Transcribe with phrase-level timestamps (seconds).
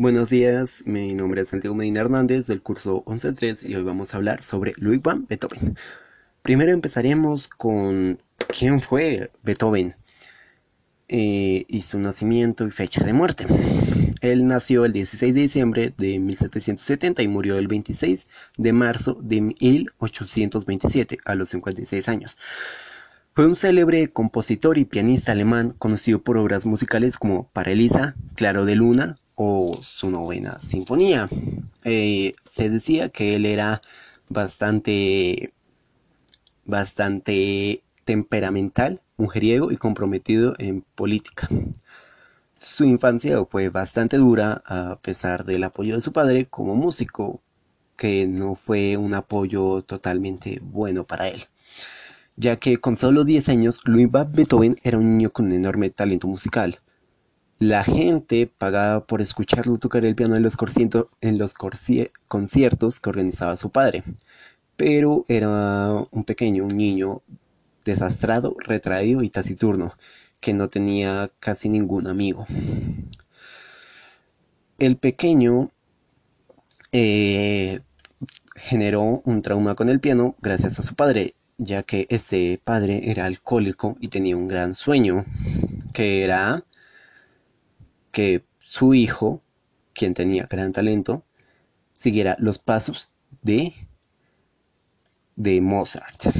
[0.00, 4.18] Buenos días, mi nombre es Santiago Medina Hernández del curso 11.3 y hoy vamos a
[4.18, 5.76] hablar sobre Ludwig van Beethoven.
[6.42, 9.96] Primero empezaremos con quién fue Beethoven
[11.08, 13.48] eh, y su nacimiento y fecha de muerte.
[14.20, 19.40] Él nació el 16 de diciembre de 1770 y murió el 26 de marzo de
[19.40, 22.38] 1827 a los 56 años.
[23.34, 28.64] Fue un célebre compositor y pianista alemán conocido por obras musicales como Para Elisa, Claro
[28.64, 31.28] de Luna o su novena sinfonía.
[31.84, 33.80] Eh, se decía que él era
[34.28, 35.54] bastante,
[36.64, 41.48] bastante temperamental, mujeriego y comprometido en política.
[42.58, 47.40] Su infancia fue bastante dura a pesar del apoyo de su padre como músico,
[47.96, 51.44] que no fue un apoyo totalmente bueno para él
[52.36, 56.28] ya que con solo 10 años Louis Beethoven era un niño con un enorme talento
[56.28, 56.78] musical.
[57.58, 60.56] La gente pagaba por escucharlo tocar el piano en los,
[61.20, 61.54] en los
[62.28, 64.04] conciertos que organizaba su padre,
[64.76, 67.20] pero era un pequeño, un niño
[67.84, 69.94] desastrado, retraído y taciturno,
[70.38, 72.46] que no tenía casi ningún amigo.
[74.78, 75.72] El pequeño
[76.92, 77.80] eh,
[78.54, 83.24] generó un trauma con el piano gracias a su padre, ya que este padre era
[83.24, 85.24] alcohólico y tenía un gran sueño,
[85.92, 86.64] que era
[88.18, 89.42] que su hijo,
[89.92, 91.22] quien tenía gran talento,
[91.92, 93.10] siguiera los pasos
[93.42, 93.72] de,
[95.36, 96.34] de Mozart.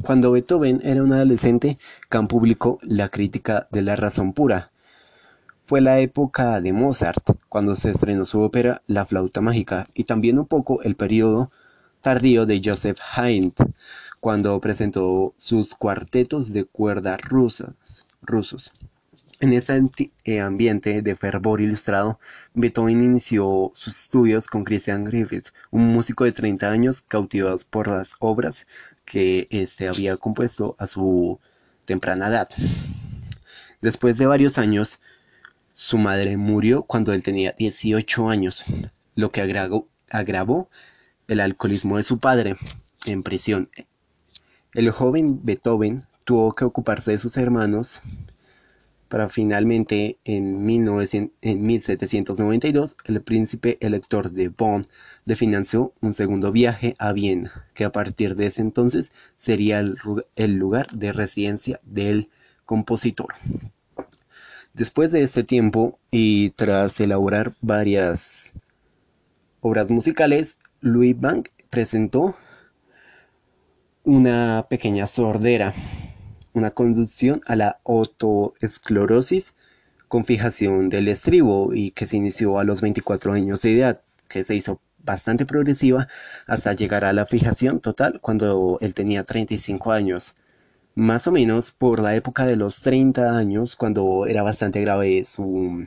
[0.00, 1.76] Cuando Beethoven era un adolescente,
[2.08, 4.72] Can publicó La crítica de la razón pura.
[5.66, 10.38] Fue la época de Mozart, cuando se estrenó su ópera La flauta mágica, y también
[10.38, 11.50] un poco el periodo
[12.00, 13.52] tardío de Joseph Haydn,
[14.20, 18.72] cuando presentó sus cuartetos de cuerda rusas, rusos.
[19.42, 19.80] En este
[20.24, 22.20] eh, ambiente de fervor ilustrado,
[22.52, 28.12] Beethoven inició sus estudios con Christian Griffith, un músico de 30 años cautivado por las
[28.18, 28.66] obras
[29.06, 31.40] que éste había compuesto a su
[31.86, 32.50] temprana edad.
[33.80, 34.98] Después de varios años,
[35.72, 38.62] su madre murió cuando él tenía 18 años,
[39.14, 40.68] lo que agravó, agravó
[41.28, 42.56] el alcoholismo de su padre
[43.06, 43.70] en prisión.
[44.74, 48.02] El joven Beethoven tuvo que ocuparse de sus hermanos
[49.10, 54.86] para finalmente en, 1792 el príncipe elector de Bonn
[55.24, 59.96] le financió un segundo viaje a Viena, que a partir de ese entonces sería el,
[60.36, 62.28] el lugar de residencia del
[62.64, 63.34] compositor.
[64.74, 68.52] Después de este tiempo y tras elaborar varias
[69.60, 72.36] obras musicales, Louis Bank presentó
[74.04, 75.74] una pequeña sordera
[76.52, 79.54] una conducción a la otoesclerosis
[80.08, 84.42] con fijación del estribo y que se inició a los 24 años de edad, que
[84.42, 86.08] se hizo bastante progresiva
[86.46, 90.34] hasta llegar a la fijación total cuando él tenía 35 años.
[90.96, 95.86] Más o menos por la época de los 30 años, cuando era bastante grave su,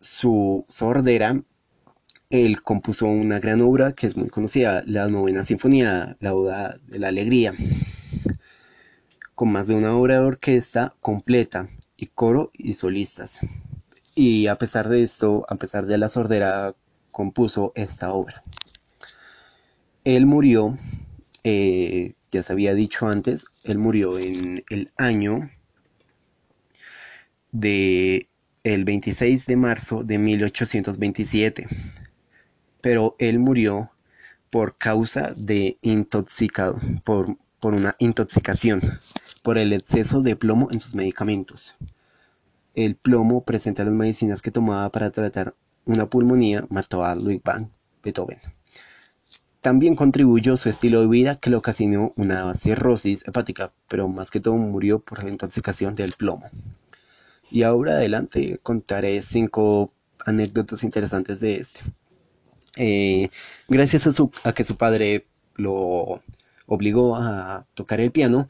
[0.00, 1.42] su sordera,
[2.30, 6.98] él compuso una gran obra que es muy conocida, la novena sinfonía, la Oda de
[6.98, 7.52] la Alegría
[9.42, 13.40] con más de una obra de orquesta completa y coro y solistas.
[14.14, 16.76] Y a pesar de esto, a pesar de la sordera,
[17.10, 18.44] compuso esta obra.
[20.04, 20.78] Él murió,
[21.42, 25.50] eh, ya se había dicho antes, él murió en el año
[27.50, 28.28] de
[28.62, 31.66] el 26 de marzo de 1827.
[32.80, 33.90] Pero él murió
[34.50, 38.82] por causa de intoxicado, por, por una intoxicación
[39.42, 41.74] por el exceso de plomo en sus medicamentos.
[42.74, 45.54] El plomo presente las medicinas que tomaba para tratar
[45.84, 47.70] una pulmonía mató a Ludwig van
[48.02, 48.38] Beethoven.
[49.60, 54.40] También contribuyó su estilo de vida que le ocasionó una cirrosis hepática, pero más que
[54.40, 56.50] todo murió por la intoxicación del plomo.
[57.50, 59.92] Y ahora adelante contaré cinco
[60.24, 61.80] anécdotas interesantes de este.
[62.76, 63.28] Eh,
[63.68, 64.12] gracias a,
[64.44, 66.22] a que su padre lo
[66.66, 68.48] obligó a tocar el piano,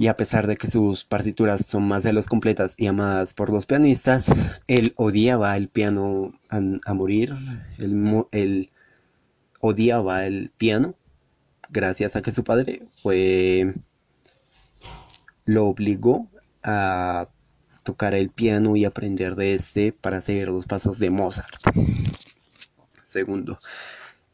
[0.00, 3.50] y a pesar de que sus partituras son más de los completas y amadas por
[3.50, 4.24] los pianistas,
[4.66, 7.34] él odiaba el piano a, morir,
[7.76, 8.70] él,
[9.60, 10.94] odiaba el piano,
[11.68, 13.74] gracias a que su padre fue,
[15.44, 16.30] lo obligó
[16.62, 17.28] a
[17.82, 21.60] tocar el piano y aprender de este para seguir los pasos de Mozart.
[23.04, 23.58] Segundo,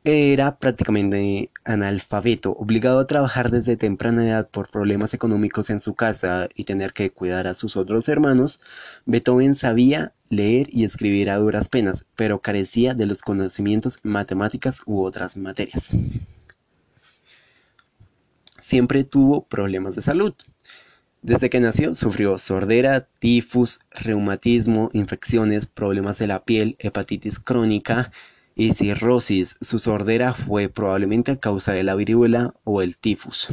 [0.07, 6.49] era prácticamente analfabeto, obligado a trabajar desde temprana edad por problemas económicos en su casa
[6.55, 8.61] y tener que cuidar a sus otros hermanos,
[9.05, 14.81] Beethoven sabía leer y escribir a duras penas, pero carecía de los conocimientos en matemáticas
[14.87, 15.91] u otras materias.
[18.61, 20.35] Siempre tuvo problemas de salud.
[21.23, 28.13] Desde que nació sufrió sordera, tifus, reumatismo, infecciones, problemas de la piel, hepatitis crónica,
[28.57, 29.55] y cirrosis.
[29.61, 33.49] Su sordera fue probablemente a causa de la viruela o el tifus.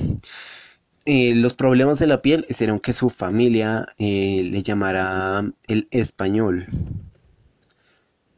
[1.05, 6.67] Eh, los problemas de la piel hicieron que su familia eh, le llamara el español,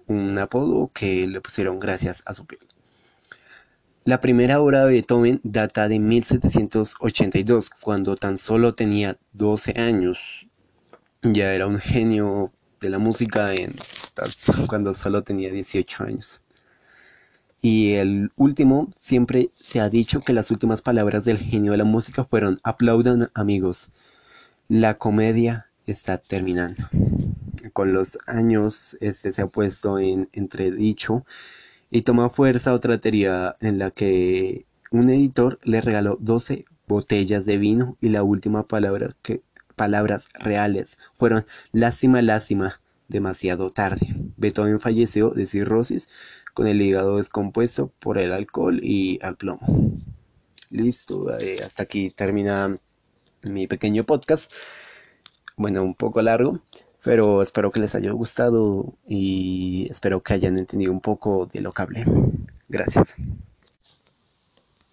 [0.07, 2.62] un apodo que le pusieron gracias a su piel.
[4.03, 10.47] La primera obra de Beethoven data de 1782, cuando tan solo tenía 12 años.
[11.23, 13.75] Ya era un genio de la música en,
[14.67, 16.39] cuando solo tenía 18 años.
[17.65, 21.83] Y el último, siempre se ha dicho que las últimas palabras del genio de la
[21.83, 23.89] música fueron aplaudan amigos.
[24.67, 26.88] La comedia está terminando.
[27.73, 31.25] Con los años este se ha puesto en entredicho
[31.89, 37.57] y toma fuerza otra teoría en la que un editor le regaló 12 botellas de
[37.57, 39.41] vino y la última palabra que
[39.75, 44.15] palabras reales fueron lástima, lástima, demasiado tarde.
[44.38, 46.07] Beethoven falleció de cirrosis
[46.55, 49.67] con el hígado descompuesto por el alcohol y al plomo.
[50.71, 52.79] Listo, eh, hasta aquí termina
[53.43, 54.51] mi pequeño podcast.
[55.57, 56.61] Bueno, un poco largo,
[57.03, 61.73] pero espero que les haya gustado y espero que hayan entendido un poco de lo
[61.73, 62.05] que hablé.
[62.69, 63.15] Gracias.